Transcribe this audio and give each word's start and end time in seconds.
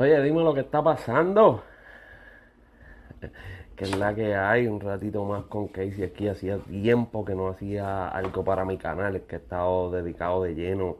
Oye, 0.00 0.18
dime 0.22 0.42
lo 0.42 0.54
que 0.54 0.60
está 0.60 0.82
pasando. 0.82 1.62
Que 3.76 3.84
es 3.84 3.98
la 3.98 4.14
que 4.14 4.34
hay, 4.34 4.66
un 4.66 4.80
ratito 4.80 5.26
más 5.26 5.44
con 5.44 5.68
Casey 5.68 6.04
aquí. 6.04 6.26
Hacía 6.26 6.56
tiempo 6.58 7.22
que 7.22 7.34
no 7.34 7.48
hacía 7.48 8.08
algo 8.08 8.42
para 8.42 8.64
mi 8.64 8.78
canal, 8.78 9.16
es 9.16 9.22
que 9.24 9.36
he 9.36 9.38
estado 9.38 9.90
dedicado 9.90 10.42
de 10.42 10.54
lleno 10.54 10.96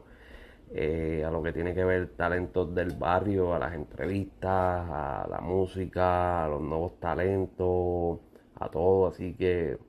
eh, 0.71 1.23
a 1.25 1.31
lo 1.31 1.41
que 1.41 1.51
tiene 1.51 1.73
que 1.73 1.83
ver 1.83 2.09
talentos 2.15 2.75
del 2.75 2.91
barrio, 2.91 3.55
a 3.55 3.59
las 3.59 3.73
entrevistas, 3.73 4.51
a 4.87 5.27
la 5.27 5.41
música, 5.41 6.45
a 6.45 6.47
los 6.47 6.61
nuevos 6.61 6.99
talentos, 6.99 8.19
a 8.59 8.69
todo. 8.69 9.07
Así 9.07 9.33
que 9.33 9.79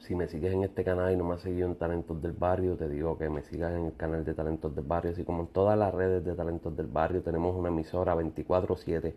si 0.00 0.14
me 0.14 0.28
sigues 0.28 0.52
en 0.52 0.64
este 0.64 0.84
canal 0.84 1.12
y 1.12 1.16
no 1.16 1.24
me 1.24 1.34
has 1.34 1.42
seguido 1.42 1.66
en 1.66 1.74
Talentos 1.76 2.20
del 2.22 2.32
Barrio, 2.32 2.76
te 2.76 2.88
digo 2.88 3.18
que 3.18 3.28
me 3.28 3.42
sigas 3.42 3.72
en 3.74 3.86
el 3.86 3.96
canal 3.96 4.24
de 4.24 4.34
Talentos 4.34 4.74
del 4.74 4.84
Barrio, 4.84 5.12
así 5.12 5.24
como 5.24 5.42
en 5.42 5.48
todas 5.48 5.78
las 5.78 5.92
redes 5.94 6.24
de 6.24 6.34
Talentos 6.34 6.76
del 6.76 6.86
Barrio. 6.86 7.22
Tenemos 7.22 7.54
una 7.56 7.68
emisora 7.68 8.14
24/7 8.14 9.14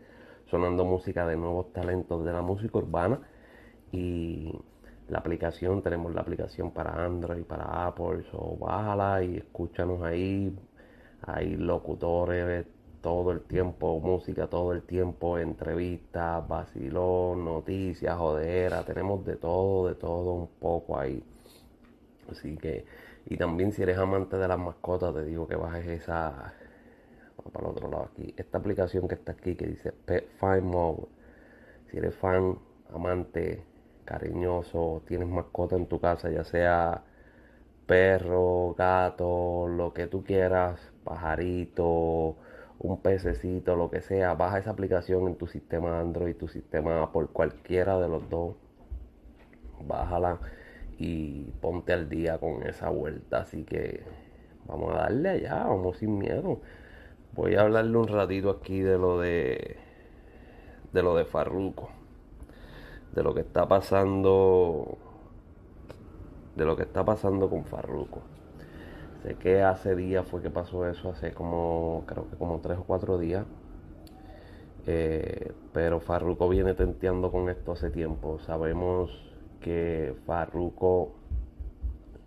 sonando 0.50 0.86
música 0.86 1.26
de 1.28 1.38
nuevos 1.38 1.72
talentos 1.72 2.26
de 2.26 2.34
la 2.34 2.42
música 2.42 2.78
urbana 2.78 3.20
y 3.92 4.52
la 5.08 5.20
aplicación, 5.20 5.82
tenemos 5.82 6.14
la 6.14 6.22
aplicación 6.22 6.72
para 6.72 7.06
Android, 7.06 7.44
para 7.44 7.88
Apple, 7.88 8.26
o 8.34 8.58
bájala 8.58 9.24
y 9.24 9.38
escúchanos 9.38 10.02
ahí. 10.02 10.56
Hay 11.24 11.56
locutores 11.58 12.66
todo 13.02 13.32
el 13.32 13.42
tiempo, 13.42 14.00
música 14.00 14.48
todo 14.48 14.74
el 14.74 14.84
tiempo, 14.84 15.38
entrevistas, 15.38 16.48
vacilón, 16.48 17.46
noticias, 17.46 18.16
jodera, 18.18 18.84
tenemos 18.84 19.26
de 19.26 19.36
todo, 19.36 19.88
de 19.88 19.96
todo 19.96 20.34
un 20.34 20.48
poco 20.60 21.00
ahí. 21.00 21.24
Así 22.32 22.58
que, 22.58 22.86
y 23.26 23.38
también 23.38 23.72
si 23.72 23.82
eres 23.84 23.98
amante 23.98 24.38
de 24.38 24.48
las 24.48 24.60
mascotas, 24.60 25.14
te 25.14 25.26
digo 25.26 25.48
que 25.48 25.56
bajes 25.56 25.88
esa, 25.88 26.54
vamos 27.38 27.52
para 27.54 27.66
el 27.68 27.72
otro 27.72 27.90
lado 27.90 28.10
aquí, 28.14 28.34
esta 28.38 28.58
aplicación 28.60 29.08
que 29.08 29.16
está 29.16 29.34
aquí 29.34 29.56
que 29.56 29.68
dice 29.68 29.92
Pet 29.92 30.28
Find 30.40 30.64
Mode. 30.64 31.08
Si 31.90 31.98
eres 31.98 32.16
fan, 32.16 32.58
amante, 32.94 33.64
cariñoso, 34.06 35.02
tienes 35.08 35.28
mascota 35.28 35.76
en 35.76 35.88
tu 35.88 36.00
casa, 36.00 36.30
ya 36.30 36.44
sea 36.44 37.04
perro, 37.86 38.74
gato, 38.78 39.68
lo 39.68 39.94
que 39.94 40.08
tú 40.08 40.24
quieras, 40.24 40.80
pajarito, 41.04 42.38
un 42.82 43.02
pececito, 43.02 43.76
lo 43.76 43.92
que 43.92 44.02
sea, 44.02 44.34
baja 44.34 44.58
esa 44.58 44.72
aplicación 44.72 45.28
en 45.28 45.36
tu 45.36 45.48
sistema 45.48 46.00
Android, 46.00 46.36
tu 46.36 46.48
sistema 46.48 47.12
por 47.12 47.30
cualquiera 47.30 48.00
de 48.00 48.08
los 48.10 48.28
dos. 48.30 48.56
Bájala 49.88 50.40
y 50.98 51.52
ponte 51.62 51.94
al 51.94 52.10
día 52.10 52.40
con 52.40 52.64
esa 52.64 52.90
vuelta. 52.90 53.42
Así 53.42 53.64
que 53.66 54.04
vamos 54.66 54.94
a 54.96 55.00
darle 55.00 55.30
allá, 55.30 55.64
vamos 55.66 55.98
sin 55.98 56.18
miedo. 56.18 56.62
Voy 57.34 57.56
a 57.56 57.62
hablarle 57.62 57.98
un 57.98 58.08
ratito 58.08 58.50
aquí 58.50 58.80
de 58.82 58.98
lo 58.98 59.20
de 59.20 59.78
de 60.92 61.04
lo 61.04 61.16
de 61.16 61.26
Farruko. 61.26 61.90
De 63.14 63.24
lo 63.24 63.34
que 63.36 63.42
está 63.42 63.68
pasando 63.68 64.98
de 66.56 66.66
lo 66.66 66.76
que 66.76 66.84
está 66.84 67.06
pasando 67.06 67.50
con 67.50 67.64
Farruko. 67.66 68.22
Sé 69.24 69.36
que 69.36 69.62
hace 69.62 69.96
días 69.96 70.26
fue 70.28 70.42
que 70.42 70.50
pasó 70.50 70.88
eso, 70.88 71.12
hace 71.12 71.34
como, 71.34 72.04
creo 72.08 72.28
que 72.30 72.38
como 72.38 72.60
tres 72.60 72.80
o 72.80 72.84
cuatro 72.84 73.18
días. 73.20 73.46
Eh, 74.88 75.52
pero 75.74 76.00
Farruko 76.00 76.50
viene 76.50 76.74
tenteando 76.74 77.32
con 77.32 77.50
esto 77.50 77.74
hace 77.74 77.92
tiempo. 77.92 78.40
Sabemos 78.40 79.12
que 79.60 80.16
Farruko, 80.26 81.14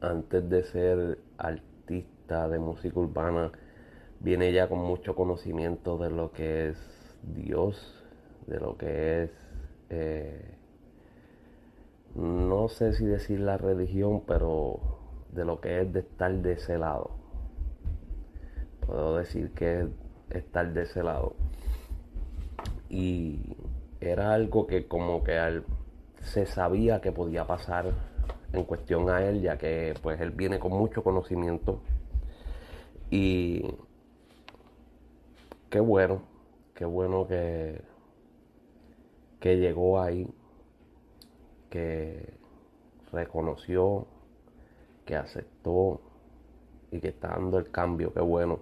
antes 0.00 0.48
de 0.48 0.62
ser 0.62 1.18
artista 1.36 2.48
de 2.48 2.58
música 2.60 3.00
urbana, 3.00 3.50
viene 4.20 4.52
ya 4.52 4.68
con 4.68 4.78
mucho 4.78 5.14
conocimiento 5.16 5.98
de 5.98 6.10
lo 6.10 6.32
que 6.32 6.68
es 6.68 6.78
Dios, 7.34 8.04
de 8.46 8.60
lo 8.60 8.76
que 8.76 9.24
es, 9.24 9.30
eh, 9.90 10.54
no 12.14 12.68
sé 12.68 12.92
si 12.92 13.04
decir 13.04 13.40
la 13.40 13.58
religión, 13.58 14.22
pero 14.26 14.93
de 15.34 15.44
lo 15.44 15.60
que 15.60 15.80
es 15.80 15.92
de 15.92 16.00
estar 16.00 16.32
de 16.32 16.52
ese 16.52 16.78
lado. 16.78 17.10
Puedo 18.86 19.16
decir 19.16 19.50
que 19.52 19.80
es 19.82 19.88
estar 20.30 20.72
de 20.72 20.82
ese 20.82 21.02
lado. 21.02 21.34
Y 22.88 23.56
era 24.00 24.32
algo 24.32 24.66
que 24.66 24.86
como 24.86 25.24
que 25.24 25.62
se 26.20 26.46
sabía 26.46 27.00
que 27.00 27.12
podía 27.12 27.46
pasar 27.46 27.92
en 28.52 28.64
cuestión 28.64 29.10
a 29.10 29.24
él, 29.24 29.40
ya 29.40 29.58
que 29.58 29.94
pues 30.02 30.20
él 30.20 30.30
viene 30.30 30.58
con 30.58 30.72
mucho 30.72 31.02
conocimiento. 31.02 31.80
Y 33.10 33.64
qué 35.70 35.80
bueno, 35.80 36.22
qué 36.74 36.84
bueno 36.84 37.26
que, 37.26 37.82
que 39.40 39.56
llegó 39.56 40.00
ahí, 40.00 40.28
que 41.70 42.34
reconoció 43.12 44.06
que 45.04 45.16
aceptó 45.16 46.00
y 46.90 47.00
que 47.00 47.08
está 47.08 47.28
dando 47.28 47.58
el 47.58 47.70
cambio, 47.70 48.12
qué 48.12 48.20
bueno. 48.20 48.60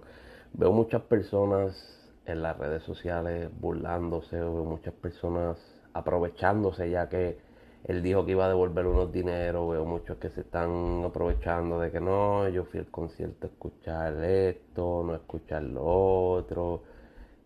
Veo 0.53 0.71
muchas 0.71 1.01
personas 1.03 2.11
en 2.25 2.41
las 2.41 2.57
redes 2.57 2.83
sociales 2.83 3.49
burlándose, 3.59 4.37
veo 4.37 4.63
muchas 4.63 4.93
personas 4.93 5.57
aprovechándose 5.93 6.89
ya 6.89 7.09
que 7.09 7.37
él 7.85 8.01
dijo 8.01 8.25
que 8.25 8.31
iba 8.31 8.45
a 8.45 8.47
devolver 8.47 8.87
unos 8.87 9.11
dineros, 9.11 9.69
veo 9.69 9.85
muchos 9.85 10.17
que 10.17 10.29
se 10.29 10.41
están 10.41 11.03
aprovechando 11.05 11.79
de 11.79 11.91
que 11.91 11.99
no, 11.99 12.47
yo 12.49 12.63
fui 12.65 12.79
al 12.79 12.87
concierto 12.87 13.47
a 13.47 13.49
escuchar 13.49 14.23
esto, 14.23 15.03
no 15.05 15.13
a 15.13 15.17
escuchar 15.17 15.63
lo 15.63 15.83
otro, 15.83 16.83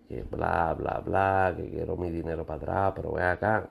que 0.07 0.23
bla, 0.23 0.75
bla, 0.75 1.01
bla, 1.03 1.53
que 1.57 1.69
quiero 1.69 1.97
mi 1.97 2.11
dinero 2.11 2.45
para 2.45 2.57
atrás, 2.57 2.93
pero 2.95 3.13
ve 3.13 3.23
acá, 3.23 3.69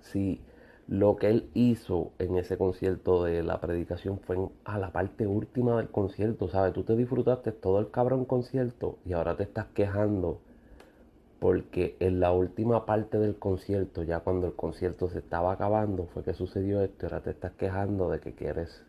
sí 0.00 0.40
lo 0.88 1.16
que 1.16 1.28
él 1.28 1.50
hizo 1.54 2.12
en 2.18 2.36
ese 2.36 2.56
concierto 2.56 3.24
de 3.24 3.42
la 3.42 3.60
predicación 3.60 4.20
fue 4.20 4.36
a 4.64 4.78
la 4.78 4.92
parte 4.92 5.26
última 5.26 5.76
del 5.76 5.88
concierto, 5.88 6.48
¿sabes? 6.48 6.72
Tú 6.72 6.84
te 6.84 6.94
disfrutaste 6.94 7.52
todo 7.52 7.80
el 7.80 7.90
cabrón 7.90 8.24
concierto 8.24 8.98
y 9.04 9.12
ahora 9.12 9.36
te 9.36 9.42
estás 9.42 9.66
quejando 9.74 10.38
porque 11.40 11.96
en 12.00 12.20
la 12.20 12.32
última 12.32 12.86
parte 12.86 13.18
del 13.18 13.36
concierto, 13.36 14.02
ya 14.02 14.20
cuando 14.20 14.46
el 14.46 14.54
concierto 14.54 15.08
se 15.08 15.18
estaba 15.18 15.52
acabando, 15.52 16.06
fue 16.06 16.22
que 16.22 16.34
sucedió 16.34 16.80
esto 16.80 17.06
y 17.06 17.06
ahora 17.06 17.20
te 17.20 17.30
estás 17.30 17.52
quejando 17.52 18.10
de 18.10 18.20
que 18.20 18.32
quieres 18.34 18.82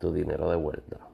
tu 0.00 0.12
dinero 0.12 0.50
de 0.50 0.56
vuelta. 0.56 1.07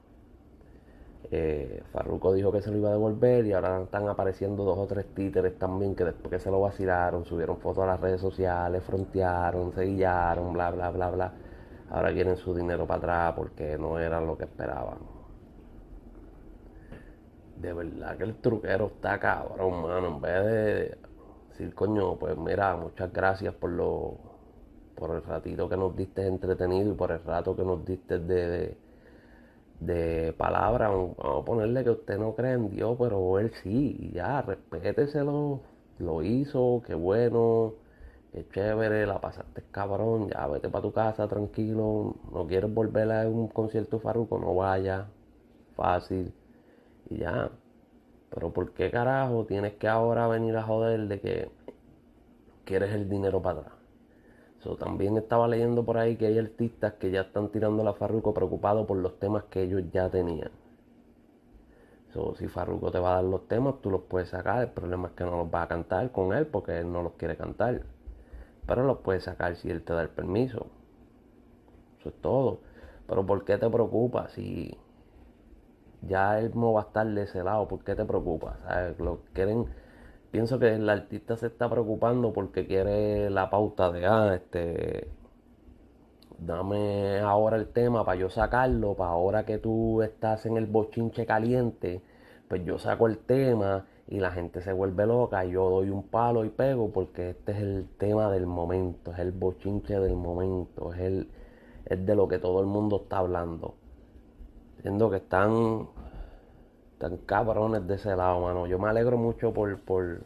Eh, 1.31 1.81
Farruko 1.91 2.33
dijo 2.33 2.51
que 2.51 2.61
se 2.61 2.71
lo 2.71 2.77
iba 2.77 2.89
a 2.89 2.93
devolver 2.93 3.45
y 3.45 3.53
ahora 3.53 3.81
están 3.81 4.07
apareciendo 4.07 4.63
dos 4.63 4.77
o 4.77 4.85
tres 4.85 5.05
títeres 5.15 5.57
también 5.57 5.95
que 5.95 6.03
después 6.03 6.29
que 6.29 6.39
se 6.39 6.51
lo 6.51 6.61
vacilaron, 6.61 7.25
subieron 7.25 7.57
fotos 7.57 7.83
a 7.83 7.87
las 7.87 7.99
redes 7.99 8.21
sociales, 8.21 8.83
frontearon, 8.83 9.73
se 9.73 9.83
guillaron, 9.83 10.53
bla, 10.53 10.71
bla, 10.71 10.91
bla, 10.91 11.09
bla. 11.09 11.33
Ahora 11.89 12.13
quieren 12.13 12.37
su 12.37 12.53
dinero 12.55 12.85
para 12.85 12.97
atrás 12.97 13.33
porque 13.35 13.77
no 13.77 13.99
era 13.99 14.21
lo 14.21 14.37
que 14.37 14.45
esperaban. 14.45 14.97
De 17.57 17.73
verdad 17.73 18.17
que 18.17 18.23
el 18.23 18.35
truquero 18.35 18.87
está 18.87 19.19
cabrón, 19.19 19.81
mano. 19.81 20.07
En 20.07 20.21
vez 20.21 20.45
de 20.45 20.97
decir, 21.49 21.73
coño, 21.73 22.15
pues 22.17 22.37
mira, 22.37 22.75
muchas 22.75 23.11
gracias 23.11 23.53
por 23.55 23.71
lo 23.71 24.17
por 24.95 25.11
el 25.11 25.23
ratito 25.23 25.67
que 25.67 25.75
nos 25.77 25.95
diste 25.95 26.25
entretenido 26.25 26.91
y 26.91 26.95
por 26.95 27.11
el 27.11 27.21
rato 27.23 27.55
que 27.55 27.63
nos 27.63 27.83
diste 27.85 28.19
de 28.19 28.47
de 28.49 28.77
palabra, 30.37 30.89
vamos 30.89 31.17
a 31.19 31.45
ponerle 31.45 31.83
que 31.83 31.91
usted 31.91 32.17
no 32.17 32.35
cree 32.35 32.53
en 32.53 32.69
Dios, 32.69 32.95
pero 32.99 33.39
él 33.39 33.51
sí, 33.63 34.11
ya, 34.13 34.41
respéteselo, 34.41 35.61
lo 35.99 36.23
hizo, 36.23 36.81
qué 36.85 36.95
bueno, 36.95 37.73
qué 38.33 38.47
chévere, 38.53 39.05
la 39.07 39.19
pasaste 39.21 39.63
cabrón, 39.71 40.29
ya 40.29 40.47
vete 40.47 40.69
para 40.69 40.81
tu 40.83 40.91
casa 40.93 41.27
tranquilo, 41.27 42.15
no 42.31 42.47
quieres 42.47 42.73
volver 42.73 43.11
a 43.11 43.27
un 43.27 43.47
concierto 43.49 43.99
farruco, 43.99 44.39
no 44.39 44.55
vaya, 44.55 45.07
fácil, 45.75 46.33
y 47.09 47.19
ya. 47.19 47.51
Pero 48.31 48.53
¿por 48.53 48.73
qué 48.73 48.91
carajo 48.91 49.45
tienes 49.45 49.75
que 49.75 49.87
ahora 49.87 50.27
venir 50.27 50.57
a 50.57 50.63
joder 50.63 51.07
de 51.07 51.19
que 51.21 51.51
quieres 52.65 52.93
el 52.93 53.09
dinero 53.09 53.41
para 53.41 53.59
atrás? 53.61 53.84
También 54.73 55.15
estaba 55.17 55.47
leyendo 55.47 55.85
por 55.85 55.97
ahí 55.97 56.17
que 56.17 56.25
hay 56.25 56.39
artistas 56.39 56.93
que 56.93 57.11
ya 57.11 57.21
están 57.21 57.49
tirando 57.49 57.83
la 57.83 57.93
Farruko 57.93 58.33
preocupados 58.33 58.87
por 58.87 58.97
los 58.97 59.19
temas 59.19 59.43
que 59.45 59.61
ellos 59.61 59.83
ya 59.93 60.09
tenían. 60.09 60.49
si 62.37 62.47
Farruko 62.47 62.91
te 62.91 62.97
va 62.99 63.11
a 63.11 63.15
dar 63.15 63.23
los 63.25 63.47
temas, 63.47 63.75
tú 63.81 63.91
los 63.91 64.01
puedes 64.01 64.29
sacar. 64.29 64.63
El 64.63 64.69
problema 64.69 65.09
es 65.09 65.13
que 65.13 65.23
no 65.23 65.37
los 65.37 65.51
vas 65.51 65.65
a 65.65 65.67
cantar 65.67 66.11
con 66.11 66.33
él 66.33 66.47
porque 66.47 66.79
él 66.79 66.91
no 66.91 67.03
los 67.03 67.13
quiere 67.13 67.37
cantar. 67.37 67.83
Pero 68.65 68.83
los 68.83 68.99
puedes 68.99 69.23
sacar 69.25 69.55
si 69.55 69.69
él 69.69 69.83
te 69.83 69.93
da 69.93 70.01
el 70.01 70.09
permiso. 70.09 70.65
Eso 71.99 72.09
es 72.09 72.15
todo. 72.21 72.61
Pero 73.07 73.25
¿por 73.25 73.45
qué 73.45 73.57
te 73.57 73.69
preocupas? 73.69 74.31
Si 74.31 74.75
ya 76.01 76.39
él 76.39 76.51
no 76.55 76.73
va 76.73 76.81
a 76.81 76.83
estar 76.85 77.05
de 77.07 77.23
ese 77.23 77.43
lado, 77.43 77.67
¿por 77.67 77.83
qué 77.83 77.95
te 77.95 78.05
preocupas? 78.05 78.57
Lo 78.97 79.19
quieren 79.33 79.67
pienso 80.31 80.59
que 80.59 80.75
el 80.75 80.89
artista 80.89 81.37
se 81.37 81.47
está 81.47 81.69
preocupando 81.69 82.33
porque 82.33 82.65
quiere 82.67 83.29
la 83.29 83.49
pauta 83.49 83.91
de, 83.91 84.05
ah, 84.05 84.35
este, 84.35 85.09
dame 86.39 87.19
ahora 87.19 87.57
el 87.57 87.67
tema 87.67 88.05
para 88.05 88.19
yo 88.19 88.29
sacarlo, 88.29 88.95
para 88.95 89.11
ahora 89.11 89.45
que 89.45 89.57
tú 89.57 90.01
estás 90.01 90.45
en 90.45 90.57
el 90.57 90.65
bochinche 90.65 91.25
caliente, 91.25 92.01
pues 92.47 92.63
yo 92.65 92.77
saco 92.79 93.07
el 93.07 93.17
tema 93.19 93.85
y 94.07 94.19
la 94.19 94.31
gente 94.31 94.61
se 94.61 94.73
vuelve 94.73 95.05
loca, 95.07 95.43
yo 95.45 95.69
doy 95.69 95.89
un 95.89 96.03
palo 96.03 96.45
y 96.45 96.49
pego 96.49 96.91
porque 96.91 97.31
este 97.31 97.53
es 97.53 97.59
el 97.59 97.87
tema 97.97 98.29
del 98.31 98.45
momento, 98.45 99.11
es 99.11 99.19
el 99.19 99.31
bochinche 99.31 99.99
del 99.99 100.15
momento, 100.15 100.93
es 100.93 100.99
el 101.01 101.29
es 101.85 102.05
de 102.05 102.15
lo 102.15 102.27
que 102.27 102.39
todo 102.39 102.59
el 102.61 102.65
mundo 102.65 103.01
está 103.03 103.17
hablando. 103.19 103.75
Siendo 104.81 105.09
que 105.09 105.17
están 105.17 105.87
tan 106.97 107.17
cabrones 107.17 107.87
de 107.87 107.95
ese 107.95 108.15
lado, 108.15 108.41
mano. 108.41 108.67
Yo 108.67 108.79
me 108.79 108.89
alegro 108.89 109.17
mucho 109.17 109.53
por 109.53 109.79
por 109.79 110.21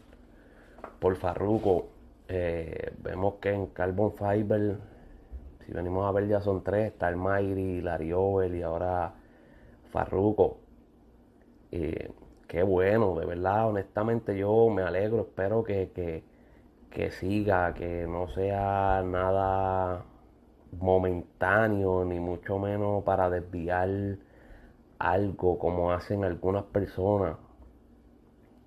por 1.00 1.16
Farruko. 1.16 1.88
Eh, 2.27 2.94
vemos 3.01 3.36
que 3.42 3.51
en 3.51 3.68
Carbon 3.68 4.13
Fiber, 4.13 4.77
si 5.66 5.71
venimos 5.74 6.07
a 6.07 6.12
ver 6.12 6.27
ya 6.27 6.42
son 6.42 6.63
tres, 6.63 6.94
está 6.94 7.10
el 7.10 7.18
Mayri, 7.18 7.81
Lariovel 7.81 8.56
y 8.56 8.62
ahora 8.62 9.13
Farruko. 9.92 10.57
Eh, 11.71 12.12
qué 12.48 12.63
bueno, 12.63 13.16
de 13.19 13.25
verdad, 13.25 13.68
honestamente 13.68 14.38
yo 14.38 14.69
me 14.69 14.81
alegro, 14.83 15.21
espero 15.21 15.63
que, 15.63 16.24
que, 16.92 17.12
siga, 17.12 17.74
que 17.74 18.06
no 18.07 18.27
sea 18.30 19.04
nada 19.06 20.04
momentáneo, 20.80 22.06
ni 22.06 22.19
mucho 22.19 22.60
menos 22.60 23.04
para 23.04 23.30
desviar 23.30 23.89
algo 25.00 25.57
como 25.60 25.92
hacen 25.92 26.24
algunas 26.24 26.66
personas 26.66 27.38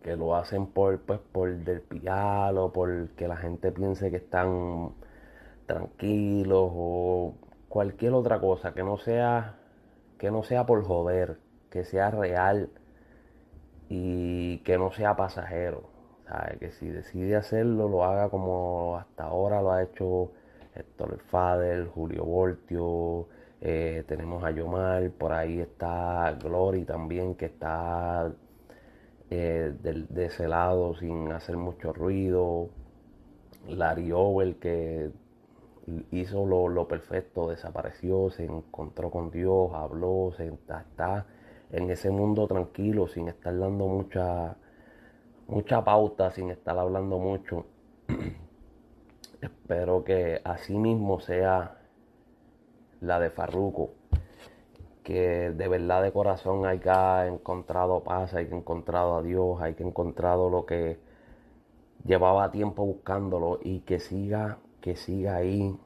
que 0.03 0.17
lo 0.17 0.35
hacen 0.35 0.67
por 0.67 1.01
pues 1.03 1.21
por 1.21 1.55
desviar 1.59 2.57
o 2.57 2.73
por 2.73 3.11
que 3.11 3.29
la 3.29 3.37
gente 3.37 3.71
piense 3.71 4.11
que 4.11 4.17
están 4.17 4.93
tranquilos 5.67 6.71
o 6.75 7.35
cualquier 7.69 8.15
otra 8.15 8.41
cosa 8.41 8.75
que 8.75 8.83
no 8.83 8.99
sea 8.99 9.57
que 10.19 10.31
no 10.31 10.45
sea 10.45 10.67
por 10.67 10.85
joder, 10.85 11.39
que 11.71 11.85
sea 11.85 12.11
real 12.11 12.71
y 13.89 14.59
que 14.59 14.79
no 14.79 14.93
sea 14.93 15.17
pasajero. 15.17 15.91
Que 16.61 16.71
si 16.71 16.89
decide 16.89 17.37
hacerlo, 17.37 17.89
lo 17.89 18.05
haga 18.05 18.31
como 18.31 18.97
hasta 18.97 19.25
ahora 19.25 19.61
lo 19.61 19.73
ha 19.73 19.83
hecho 19.83 20.31
Héctor 20.75 21.19
Fader, 21.31 21.89
Julio 21.89 22.25
Voltio, 22.25 23.27
eh, 23.65 24.03
tenemos 24.09 24.43
a 24.43 24.51
Yomar, 24.51 25.09
por 25.13 25.33
ahí 25.33 25.61
está 25.61 26.37
Glory 26.43 26.85
también, 26.85 27.37
que 27.37 27.47
está 27.47 28.33
eh, 29.31 29.73
de, 29.81 30.25
ese 30.27 30.49
lado 30.49 30.97
sin 30.97 31.31
hacer 31.31 31.57
mucho 31.57 31.93
ruido. 31.93 32.71
Larry 33.69 34.11
Owell, 34.11 34.57
que 34.57 35.13
hizo 36.11 36.45
lo, 36.45 36.89
perfecto, 36.89 37.51
desapareció, 37.51 38.31
se 38.31 38.47
encontró 38.47 39.13
con 39.13 39.31
Dios, 39.31 39.71
habló, 39.75 40.33
se, 40.37 40.49
está 40.49 41.27
en 41.71 41.89
ese 41.89 42.11
mundo 42.11 42.49
tranquilo, 42.49 43.07
sin 43.07 43.29
estar 43.29 43.57
dando 43.57 43.87
mucha, 43.87 44.57
mucha 45.47 45.85
pauta, 45.85 46.33
sin 46.33 46.51
estar 46.51 46.77
hablando 46.77 47.21
mucho. 47.21 47.65
Espero 49.41 50.03
que 50.03 50.41
así 50.43 50.77
mismo 50.77 51.21
sea 51.21 51.82
la 53.03 53.19
de 53.19 53.31
Farruko, 53.31 53.91
que 55.03 55.51
de 55.51 55.69
verdad 55.69 56.03
de 56.03 56.13
corazón 56.13 56.65
haya 56.67 57.27
encontrado 57.27 58.03
paz, 58.05 58.33
haya 58.35 58.57
encontrado 58.57 59.17
a 59.17 59.23
Dios, 59.23 59.61
haya 59.61 59.85
encontrado 59.85 60.49
lo 60.49 60.65
que 60.65 60.99
llevaba 62.05 62.51
tiempo 62.53 62.87
buscándolo 62.87 63.59
y 63.63 63.81
que 63.81 63.99
siga, 63.99 64.59
que 64.81 64.97
siga 64.97 65.37
ahí. 65.37 65.77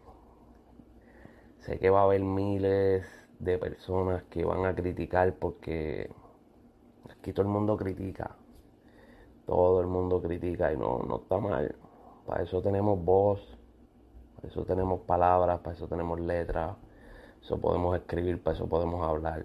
Sé 1.61 1.79
que 1.79 1.91
va 1.91 2.01
a 2.01 2.05
haber 2.05 2.21
miles 2.21 3.07
de 3.39 3.59
personas 3.59 4.23
que 4.25 4.45
van 4.45 4.67
a 4.67 4.75
criticar 4.75 5.35
porque 5.35 6.11
aquí 7.11 7.33
todo 7.33 7.47
el 7.47 7.53
mundo 7.53 7.77
critica. 7.77 8.37
Todo 9.47 9.81
el 9.81 9.87
mundo 9.87 10.21
critica 10.21 10.73
y 10.73 10.77
no, 10.77 10.99
no 10.99 11.17
está 11.19 11.39
mal. 11.39 11.75
Para 12.27 12.43
eso 12.43 12.61
tenemos 12.61 13.03
voz, 13.03 13.41
para 14.35 14.49
eso 14.49 14.65
tenemos 14.65 15.01
palabras, 15.01 15.61
para 15.61 15.77
eso 15.77 15.87
tenemos 15.87 16.21
letras, 16.21 16.77
eso 17.47 17.61
podemos 17.61 17.97
escribir, 17.97 18.43
para 18.43 18.57
eso 18.57 18.67
podemos 18.67 19.07
hablar. 19.07 19.45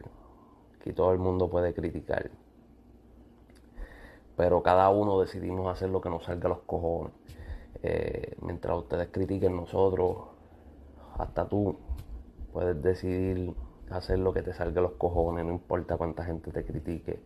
Aquí 0.79 0.91
todo 0.91 1.11
el 1.11 1.19
mundo 1.19 1.51
puede 1.51 1.71
criticar. 1.71 2.31
Pero 4.35 4.63
cada 4.63 4.89
uno 4.89 5.19
decidimos 5.19 5.71
hacer 5.71 5.91
lo 5.91 6.01
que 6.01 6.09
nos 6.09 6.25
salga 6.25 6.47
a 6.47 6.49
los 6.49 6.61
cojones. 6.61 7.13
Eh, 7.83 8.35
mientras 8.41 8.75
ustedes 8.75 9.09
critiquen 9.11 9.55
nosotros, 9.55 10.17
hasta 11.19 11.47
tú 11.47 11.77
puedes 12.51 12.81
decidir 12.81 13.53
hacer 13.91 14.17
lo 14.17 14.33
que 14.33 14.41
te 14.41 14.53
salga 14.53 14.81
los 14.81 14.93
cojones, 14.93 15.45
no 15.45 15.51
importa 15.51 15.95
cuánta 15.95 16.25
gente 16.25 16.51
te 16.51 16.65
critique, 16.65 17.19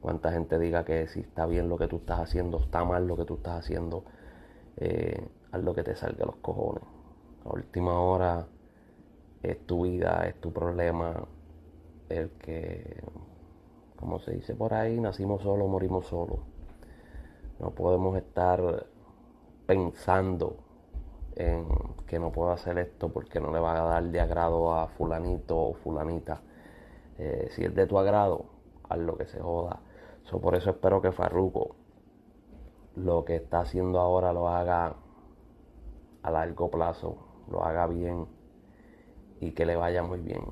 cuánta 0.00 0.32
gente 0.32 0.58
diga 0.58 0.82
que 0.82 1.08
si 1.08 1.20
está 1.20 1.44
bien 1.44 1.68
lo 1.68 1.76
que 1.76 1.88
tú 1.88 1.96
estás 1.96 2.20
haciendo, 2.20 2.58
está 2.58 2.86
mal 2.86 3.06
lo 3.06 3.18
que 3.18 3.26
tú 3.26 3.34
estás 3.34 3.58
haciendo, 3.58 4.04
eh, 4.78 5.28
haz 5.50 5.62
lo 5.62 5.74
que 5.74 5.82
te 5.82 5.94
salga 5.94 6.24
los 6.24 6.36
cojones. 6.36 6.84
A 7.44 7.52
última 7.52 8.00
hora 8.00 8.46
es 9.42 9.66
tu 9.66 9.82
vida, 9.82 10.24
es 10.28 10.40
tu 10.40 10.52
problema, 10.52 11.24
el 12.08 12.30
que, 12.30 13.02
como 13.96 14.18
se 14.18 14.32
dice 14.32 14.54
por 14.54 14.74
ahí, 14.74 15.00
nacimos 15.00 15.42
solos, 15.42 15.68
morimos 15.68 16.06
solos. 16.06 16.38
No 17.58 17.70
podemos 17.70 18.16
estar 18.16 18.86
pensando 19.66 20.56
en 21.36 21.66
que 22.06 22.18
no 22.18 22.30
puedo 22.30 22.50
hacer 22.50 22.78
esto 22.78 23.08
porque 23.08 23.40
no 23.40 23.52
le 23.52 23.60
va 23.60 23.76
a 23.76 23.84
dar 23.84 24.04
de 24.04 24.20
agrado 24.20 24.74
a 24.74 24.88
fulanito 24.88 25.58
o 25.58 25.74
fulanita. 25.74 26.40
Eh, 27.18 27.48
si 27.52 27.64
es 27.64 27.74
de 27.74 27.86
tu 27.86 27.98
agrado, 27.98 28.46
haz 28.88 28.98
lo 28.98 29.16
que 29.16 29.26
se 29.26 29.40
joda. 29.40 29.80
por 30.40 30.54
eso 30.54 30.70
espero 30.70 31.00
que 31.00 31.12
Farruko 31.12 31.76
lo 32.96 33.24
que 33.24 33.36
está 33.36 33.60
haciendo 33.60 34.00
ahora 34.00 34.32
lo 34.32 34.48
haga 34.48 34.94
a 36.22 36.30
largo 36.30 36.70
plazo, 36.70 37.16
lo 37.50 37.64
haga 37.64 37.86
bien 37.86 38.26
y 39.42 39.50
que 39.50 39.66
le 39.66 39.74
vaya 39.74 40.04
muy 40.04 40.20
bien. 40.20 40.44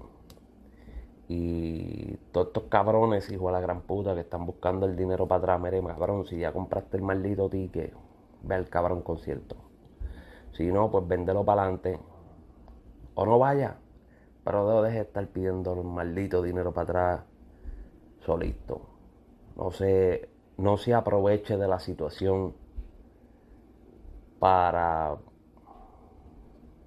Y 1.29 2.17
todos 2.33 2.49
estos 2.49 2.65
cabrones, 2.65 3.31
hijo 3.31 3.47
de 3.47 3.53
la 3.53 3.61
gran 3.61 3.83
puta, 3.83 4.15
que 4.15 4.23
están 4.23 4.45
buscando 4.45 4.87
el 4.87 4.97
dinero 4.97 5.29
para 5.29 5.39
atrás, 5.39 5.61
mire, 5.61 5.81
cabrón, 5.81 6.27
si 6.27 6.39
ya 6.39 6.53
compraste 6.53 6.97
el 6.97 7.05
maldito 7.05 7.49
ticket, 7.49 7.95
ve 8.43 8.55
al 8.57 8.69
cabrón 8.69 9.03
concierto. 9.03 9.55
Si 10.53 10.73
no, 10.73 10.91
pues 10.91 11.07
véndelo 11.07 11.45
para 11.45 11.63
adelante. 11.63 12.01
O 13.15 13.25
no 13.25 13.39
vaya. 13.39 13.77
Pero 14.43 14.65
no 14.67 14.83
deje 14.83 14.97
de 14.97 15.03
estar 15.03 15.25
pidiendo 15.29 15.75
el 15.75 15.85
maldito 15.85 16.43
dinero 16.43 16.73
para 16.73 16.85
atrás 16.85 17.21
solito. 18.27 18.81
No 19.57 19.71
se, 19.71 20.29
no 20.57 20.79
se 20.79 20.95
aproveche 20.95 21.57
de 21.57 21.69
la 21.69 21.79
situación 21.79 22.55
para 24.41 25.17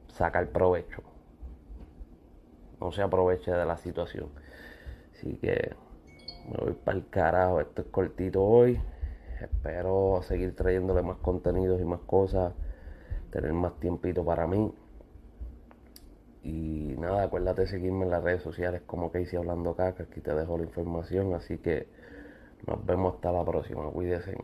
sacar 0.10 0.50
provecho. 0.50 1.13
No 2.84 2.92
se 2.92 3.02
aproveche 3.02 3.52
de 3.52 3.66
la 3.66 3.78
situación. 3.78 4.28
Así 5.14 5.38
que 5.38 5.74
me 6.52 6.58
voy 6.58 6.74
para 6.74 6.98
el 6.98 7.08
carajo. 7.08 7.62
Esto 7.62 7.82
es 7.82 7.88
cortito 7.88 8.44
hoy. 8.44 8.80
Espero 9.42 10.22
seguir 10.24 10.54
trayéndole 10.56 11.02
más 11.02 11.18
contenidos 11.18 11.80
y 11.82 11.86
más 11.86 12.02
cosas 12.02 12.54
tener 13.32 13.52
más 13.54 13.80
tiempito 13.80 14.24
para 14.24 14.46
mí. 14.48 14.72
Y 16.44 16.96
nada, 17.00 17.24
acuérdate 17.24 17.62
de 17.62 17.68
seguirme 17.68 18.04
en 18.04 18.12
las 18.12 18.24
redes 18.24 18.44
sociales 18.44 18.82
como 18.86 19.12
hice 19.18 19.38
Hablando 19.38 19.76
Caca, 19.76 20.04
aquí 20.04 20.22
te 20.22 20.36
dejo 20.36 20.58
la 20.58 20.64
información, 20.64 21.34
así 21.34 21.58
que 21.58 21.88
nos 22.68 22.86
vemos 22.86 23.16
hasta 23.16 23.32
la 23.32 23.44
próxima, 23.44 23.90
cuídense. 23.90 24.36